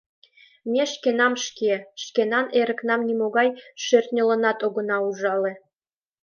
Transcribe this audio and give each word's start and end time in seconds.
Ме 0.71 0.83
шкенам 0.91 1.33
шке, 1.45 1.73
шкенан 2.03 2.47
эрыкнам 2.59 3.01
нимогай 3.07 3.49
шӧртньыланат 3.83 4.59
огына 4.65 4.97
ужале. 5.07 5.53